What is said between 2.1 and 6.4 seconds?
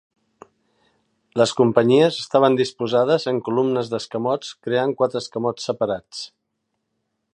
estaven disposades en columnes d'escamots, creant quatre escamots separats.